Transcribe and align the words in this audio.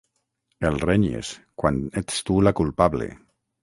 El 0.69 0.79
renyes, 0.85 1.31
quan 1.63 1.79
ets 2.05 2.21
tu 2.31 2.43
la 2.49 2.59
culpable. 2.65 3.15